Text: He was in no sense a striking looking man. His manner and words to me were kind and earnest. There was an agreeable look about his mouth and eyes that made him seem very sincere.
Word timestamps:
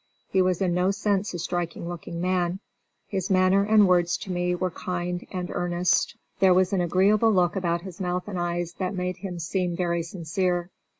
He 0.31 0.41
was 0.41 0.63
in 0.63 0.73
no 0.73 0.89
sense 0.89 1.31
a 1.35 1.37
striking 1.37 1.87
looking 1.87 2.19
man. 2.19 2.59
His 3.07 3.29
manner 3.29 3.61
and 3.63 3.87
words 3.87 4.17
to 4.23 4.31
me 4.31 4.55
were 4.55 4.71
kind 4.71 5.27
and 5.31 5.51
earnest. 5.51 6.17
There 6.39 6.55
was 6.55 6.73
an 6.73 6.81
agreeable 6.81 7.31
look 7.31 7.55
about 7.55 7.81
his 7.83 8.01
mouth 8.01 8.27
and 8.27 8.39
eyes 8.39 8.73
that 8.79 8.95
made 8.95 9.17
him 9.17 9.37
seem 9.37 9.75
very 9.77 10.01
sincere. 10.01 10.71